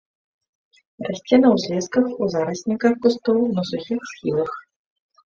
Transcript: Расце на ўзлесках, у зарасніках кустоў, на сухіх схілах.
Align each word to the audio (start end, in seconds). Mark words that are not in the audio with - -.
Расце 1.07 1.35
на 1.43 1.51
ўзлесках, 1.55 2.05
у 2.23 2.29
зарасніках 2.37 2.97
кустоў, 3.05 3.39
на 3.59 3.67
сухіх 3.69 4.01
схілах. 4.15 4.51